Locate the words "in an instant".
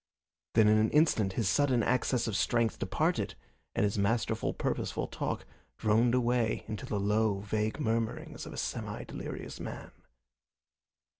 0.67-1.33